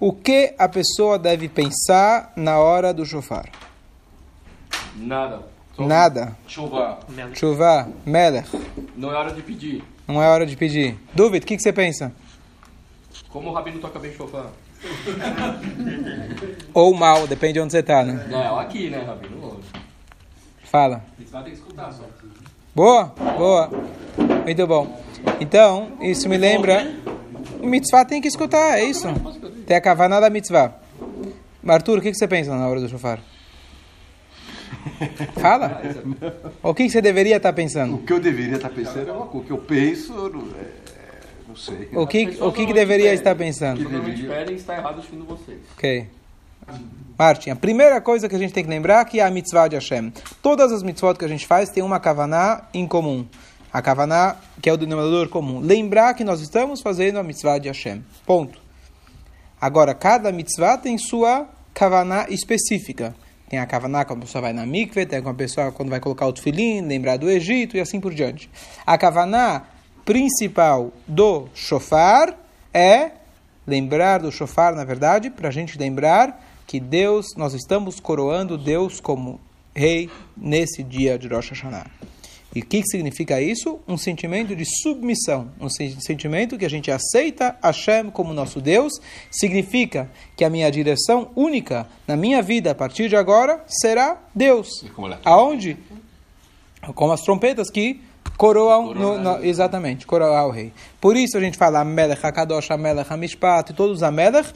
[0.00, 3.50] O que a pessoa deve pensar na hora do shofar?
[4.96, 5.42] Nada.
[5.76, 6.36] Só Nada.
[6.48, 6.98] Chuva.
[7.34, 8.50] Chuva, melech.
[8.96, 9.84] Não é hora de pedir.
[10.08, 10.98] Não é hora de pedir.
[11.14, 12.10] Dúvida, o que, que você pensa?
[13.28, 14.46] Como o Rabino toca bem chofar?
[16.72, 18.26] Ou mal, depende de onde você está, né?
[18.30, 19.60] Não, aqui, né, Rabino?
[20.64, 21.04] Fala.
[21.18, 22.04] Você vai ter que escutar só.
[22.74, 23.68] Boa, boa.
[24.44, 24.98] Muito bom.
[25.38, 26.90] Então, isso me lembra.
[27.60, 29.06] O mitzvah tem que escutar, é isso.
[29.66, 30.74] Tem a kavaná da mitzvah.
[31.66, 33.20] Arthur, o que que você pensa na hora do shofar?
[35.40, 35.82] Fala.
[36.62, 37.98] O que que você deveria estar O pensando?
[37.98, 39.44] que eu deveria estar pensando é uma coisa.
[39.44, 40.66] O que eu penso, eu não, é,
[41.48, 41.88] não sei.
[41.92, 43.82] O que, o que, que deveria estar pensando?
[43.82, 45.58] Normalmente pedem está errado ouvindo vocês.
[45.76, 46.06] Ok.
[47.18, 49.68] Martin, a primeira coisa que a gente tem que lembrar é que é a mitzvah
[49.68, 50.12] de Hashem.
[50.40, 53.26] Todas as mitzvot que a gente faz tem uma kavaná em comum.
[53.72, 55.60] A kavaná, que é o denominador comum.
[55.60, 58.04] Lembrar que nós estamos fazendo a mitzvah de Hashem.
[58.26, 58.58] Ponto.
[59.60, 63.14] Agora, cada mitzvah tem sua kavaná específica.
[63.48, 66.26] Tem a kavaná quando a pessoa vai na mikveh, tem a pessoa quando vai colocar
[66.26, 68.48] o tefilim, lembrar do Egito e assim por diante.
[68.86, 69.64] A kavaná
[70.04, 72.36] principal do shofar
[72.72, 73.10] é
[73.66, 79.00] lembrar do shofar, na verdade, para a gente lembrar que Deus, nós estamos coroando Deus
[79.00, 79.40] como
[79.74, 81.86] rei nesse dia de Rosh Hashanah.
[82.54, 83.78] E o que, significa isso?
[83.86, 88.92] Um sentimento de submissão, um sen- sentimento que a gente aceita Hashem como nosso Deus,
[89.30, 94.82] significa que a minha direção única na minha vida a partir de agora será Deus.
[94.82, 95.76] ela- Aonde?
[96.94, 98.00] Como as trompetas que
[98.36, 100.72] coroam, no, no- exatamente, coroar o rei.
[101.00, 104.52] Por isso a gente fala Melech HaKadosh, Melech HaMishpat e todos os Amelech,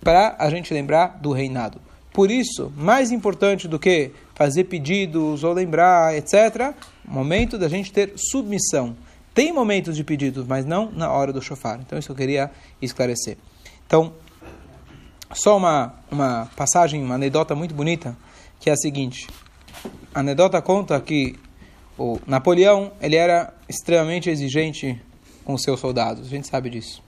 [0.00, 1.80] para a gente lembrar do reinado.
[2.14, 6.72] Por isso, mais importante do que fazer pedidos ou lembrar, etc.,
[7.04, 8.96] momento da gente ter submissão.
[9.34, 11.80] Tem momentos de pedidos, mas não na hora do shofar.
[11.84, 13.36] Então isso eu queria esclarecer.
[13.84, 14.12] Então,
[15.32, 18.16] só uma, uma passagem, uma anedota muito bonita,
[18.60, 19.26] que é a seguinte.
[20.14, 21.34] A anedota conta que
[21.98, 25.02] o Napoleão ele era extremamente exigente
[25.44, 27.02] com seus soldados, a gente sabe disso.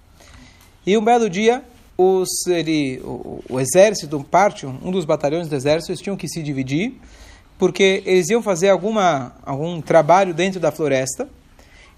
[0.84, 1.64] E um belo dia,
[1.96, 6.42] os, ele, o, o exército, parte, um dos batalhões do exército, eles tinham que se
[6.42, 6.94] dividir,
[7.58, 11.28] porque eles iam fazer alguma, algum trabalho dentro da floresta,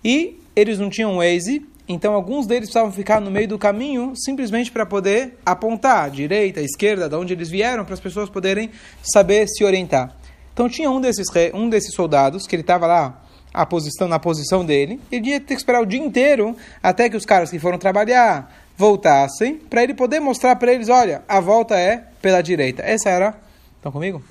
[0.05, 4.71] e eles não tinham Waze, então alguns deles precisavam ficar no meio do caminho, simplesmente
[4.71, 8.71] para poder apontar à direita, à esquerda, de onde eles vieram, para as pessoas poderem
[9.03, 10.15] saber se orientar.
[10.53, 13.23] Então tinha um desses, um desses soldados, que ele estava lá
[13.53, 17.17] a posição, na posição dele, ele ia ter que esperar o dia inteiro até que
[17.17, 21.77] os caras que foram trabalhar voltassem, para ele poder mostrar para eles, olha, a volta
[21.77, 22.81] é pela direita.
[22.85, 23.35] Essa era...
[23.77, 24.23] Estão comigo?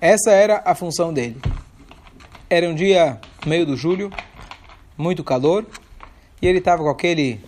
[0.00, 1.36] Essa era a função dele.
[2.48, 4.10] Era um dia meio do julho,
[4.96, 5.66] muito calor,
[6.40, 7.38] e ele estava com aquele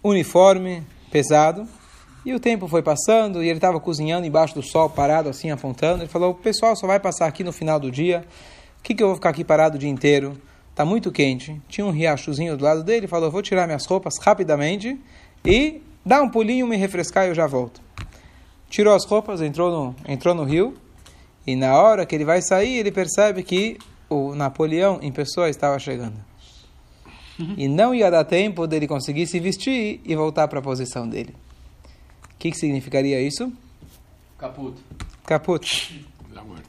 [0.00, 1.66] uniforme pesado,
[2.24, 6.04] e o tempo foi passando, e ele estava cozinhando embaixo do sol, parado assim, apontando.
[6.04, 8.24] Ele falou: O pessoal só vai passar aqui no final do dia.
[8.78, 10.40] O que, que eu vou ficar aqui parado o dia inteiro?
[10.78, 11.60] Está muito quente.
[11.68, 12.98] Tinha um riachozinho do lado dele.
[12.98, 14.96] Ele falou: Vou tirar minhas roupas rapidamente
[15.44, 17.80] e dar um pulinho, me refrescar e eu já volto.
[18.70, 20.76] Tirou as roupas, entrou no, entrou no rio.
[21.44, 23.76] E na hora que ele vai sair, ele percebe que
[24.08, 26.14] o Napoleão em pessoa estava chegando.
[27.56, 31.34] E não ia dar tempo dele conseguir se vestir e voltar para a posição dele.
[32.34, 33.52] O que, que significaria isso?
[34.38, 34.80] Caputo.
[35.26, 36.06] Caput.
[36.32, 36.62] Morte.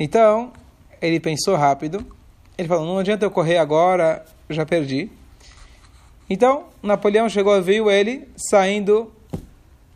[0.00, 0.52] Então,
[1.00, 2.04] ele pensou rápido.
[2.56, 5.10] Ele falou: não adianta eu correr agora, já perdi.
[6.28, 9.12] Então, Napoleão chegou, viu ele saindo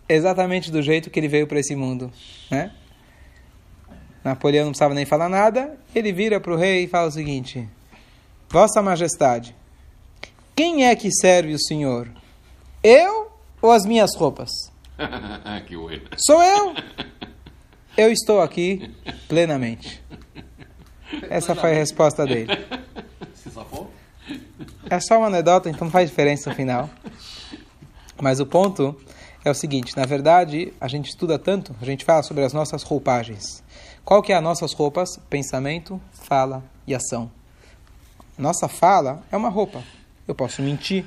[0.08, 2.12] exatamente do jeito que ele veio para esse mundo,
[2.50, 2.72] né?
[4.22, 5.78] Napoleão não precisava nem falar nada.
[5.94, 7.68] Ele vira para o rei e fala o seguinte:
[8.48, 9.54] Vossa Majestade,
[10.54, 12.08] quem é que serve o senhor?
[12.82, 13.30] Eu
[13.62, 14.50] ou as minhas roupas?
[16.18, 16.74] Sou eu.
[17.96, 18.90] Eu estou aqui
[19.28, 20.02] plenamente.
[21.28, 22.48] Essa foi a resposta dele.
[23.34, 23.90] Se safou?
[24.88, 26.88] É só uma anedota, então não faz diferença no final.
[28.20, 28.96] Mas o ponto
[29.44, 32.82] é o seguinte, na verdade, a gente estuda tanto, a gente fala sobre as nossas
[32.82, 33.62] roupagens.
[34.04, 35.18] Qual que é as nossas roupas?
[35.28, 37.30] Pensamento, fala e ação.
[38.38, 39.82] Nossa fala é uma roupa.
[40.26, 41.04] Eu posso mentir,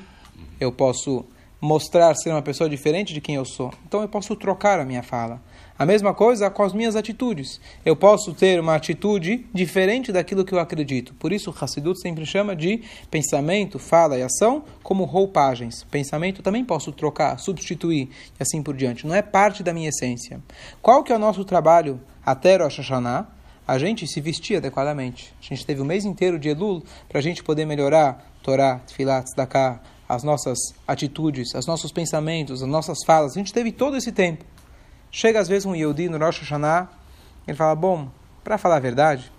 [0.60, 1.26] eu posso
[1.62, 3.74] mostrar ser uma pessoa diferente de quem eu sou.
[3.86, 5.42] Então eu posso trocar a minha fala.
[5.80, 7.62] A mesma coisa com as minhas atitudes.
[7.86, 11.14] Eu posso ter uma atitude diferente daquilo que eu acredito.
[11.14, 15.86] Por isso, Hassidut sempre chama de pensamento, fala e ação como roupagens.
[15.86, 19.08] Pensamento também posso trocar, substituir e assim por diante.
[19.08, 20.42] Não é parte da minha essência.
[20.82, 23.30] Qual que é o nosso trabalho até Rosh Hashanah?
[23.66, 25.34] A gente se vestir adequadamente.
[25.42, 29.28] A gente teve o mês inteiro de Elul para a gente poder melhorar Torá, Tfilat,
[29.28, 29.80] Tzedakah,
[30.10, 33.32] as nossas atitudes, os nossos pensamentos, as nossas falas.
[33.32, 34.44] A gente teve todo esse tempo.
[35.12, 36.88] Chega às vezes um Yehudi no Rosh Hashanah,
[37.48, 38.10] ele fala, bom,
[38.44, 39.32] para falar a verdade,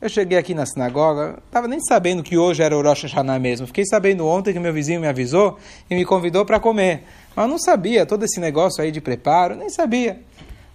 [0.00, 3.66] eu cheguei aqui na sinagoga, estava nem sabendo que hoje era o Rosh Hashanah mesmo.
[3.66, 5.58] Fiquei sabendo ontem que meu vizinho me avisou
[5.90, 7.04] e me convidou para comer.
[7.34, 10.20] Mas não sabia todo esse negócio aí de preparo, nem sabia.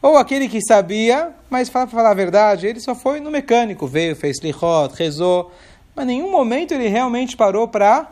[0.01, 4.15] Ou aquele que sabia, mas para falar a verdade, ele só foi no mecânico, veio,
[4.15, 5.51] fez lichot, rezou,
[5.95, 8.09] mas em nenhum momento ele realmente parou para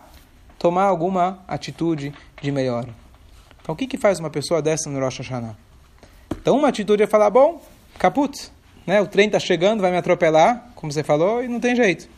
[0.60, 2.86] tomar alguma atitude de melhor.
[3.62, 5.69] Então o que, que faz uma pessoa dessa no Rosh Hashanah?
[6.50, 7.62] Então uma atitude é falar, bom,
[8.00, 8.50] caput,
[8.88, 9.00] né?
[9.00, 12.10] o trem está chegando, vai me atropelar, como você falou, e não tem jeito.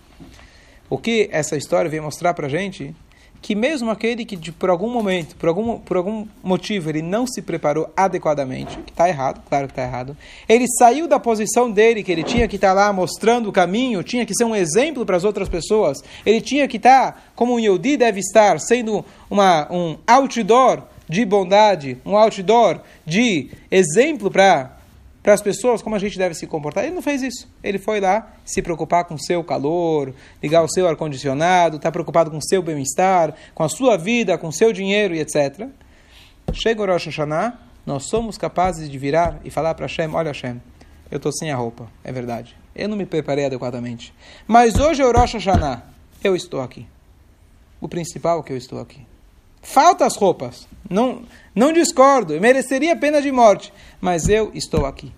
[0.89, 2.95] O que essa história vem mostrar para a gente
[3.41, 7.27] que mesmo aquele que de, por algum momento, por algum, por algum motivo, ele não
[7.27, 10.15] se preparou adequadamente, que está errado, claro que está errado,
[10.47, 14.01] ele saiu da posição dele, que ele tinha que estar tá lá mostrando o caminho,
[14.01, 17.55] tinha que ser um exemplo para as outras pessoas, ele tinha que estar, tá, como
[17.55, 24.77] um Yodi deve estar, sendo uma, um outdoor de bondade, um outdoor de exemplo para
[25.21, 26.83] para as pessoas como a gente deve se comportar.
[26.83, 27.47] Ele não fez isso.
[27.61, 32.31] Ele foi lá se preocupar com o seu calor, ligar o seu ar-condicionado, está preocupado
[32.31, 35.67] com o seu bem-estar, com a sua vida, com o seu dinheiro e etc.
[36.53, 40.59] Chega o Rosh Hashanah, nós somos capazes de virar e falar para Hashem, olha Hashem,
[41.11, 42.55] eu estou sem a roupa, é verdade.
[42.75, 44.11] Eu não me preparei adequadamente.
[44.47, 45.83] Mas hoje é o Rosh Hashanah,
[46.23, 46.87] eu estou aqui.
[47.79, 49.10] O principal é que eu estou aqui.
[49.61, 50.67] Falta as roupas.
[50.89, 51.23] Não,
[51.55, 52.39] não discordo.
[52.39, 53.71] Mereceria pena de morte.
[53.99, 55.11] Mas eu estou aqui.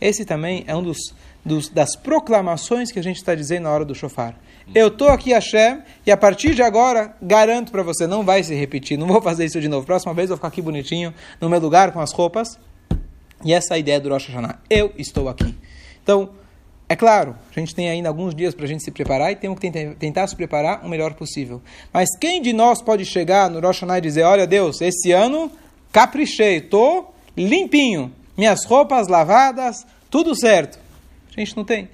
[0.00, 3.84] Esse também é um dos, dos das proclamações que a gente está dizendo na hora
[3.84, 4.34] do shofar.
[4.74, 8.54] Eu estou aqui, Hashem, e a partir de agora, garanto para você, não vai se
[8.54, 9.84] repetir, não vou fazer isso de novo.
[9.84, 12.58] Próxima vez eu vou ficar aqui bonitinho, no meu lugar, com as roupas.
[13.44, 14.58] E essa é a ideia do Rosh Hashanah.
[14.70, 15.54] Eu estou aqui.
[16.02, 16.30] Então,
[16.92, 19.58] é claro, a gente tem ainda alguns dias para a gente se preparar e temos
[19.58, 21.62] que tentar, se preparar o melhor possível.
[21.90, 25.50] Mas quem de nós pode chegar no Rosh Hashanah e dizer, olha Deus, esse ano
[25.90, 30.78] caprichei, estou limpinho, minhas roupas lavadas, tudo certo.
[31.34, 31.88] A gente não tem.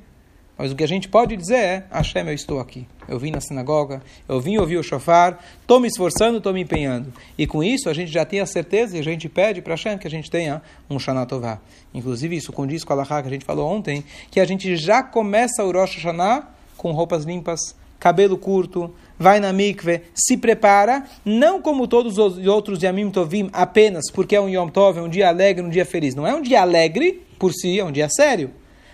[0.58, 2.84] Mas o que a gente pode dizer é, Hashem, eu estou aqui.
[3.06, 7.12] Eu vim na sinagoga, eu vim ouvir o shofar, estou me esforçando, estou me empenhando.
[7.38, 9.96] E com isso a gente já tem a certeza e a gente pede para Hashem
[9.96, 10.60] que a gente tenha
[10.90, 11.60] um Shana Tová.
[11.94, 15.00] Inclusive isso condiz com a Lahá que a gente falou ontem, que a gente já
[15.00, 17.60] começa o Rosh Hashanah com roupas limpas,
[17.98, 24.10] cabelo curto, vai na mikve, se prepara, não como todos os outros Yamim Tovim, apenas
[24.12, 26.16] porque é um Yom Tov, é um dia alegre, um dia feliz.
[26.16, 28.50] Não é um dia alegre por si, é um dia sério.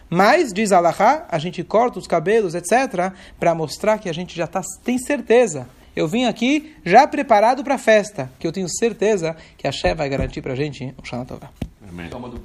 [0.09, 4.47] Mas, diz Allahá, a gente corta os cabelos, etc., para mostrar que a gente já
[4.47, 5.67] tá, tem certeza.
[5.97, 9.95] Eu vim aqui já preparado para a festa, que eu tenho certeza que a Shé
[9.95, 11.51] vai garantir para a gente um Shana Tová.
[11.89, 12.11] Amém.